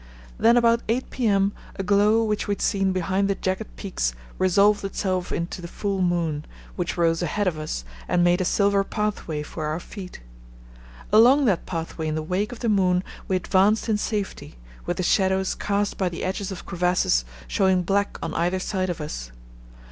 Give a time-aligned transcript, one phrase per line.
[0.39, 1.51] Then about 8 p.m.
[1.75, 6.01] a glow which we had seen behind the jagged peaks resolved itself into the full
[6.01, 6.43] moon,
[6.75, 10.19] which rose ahead of us and made a silver pathway for our feet.
[11.13, 15.03] Along that pathway in the wake of the moon we advanced in safety, with the
[15.03, 19.31] shadows cast by the edges of crevasses showing black on either side of us.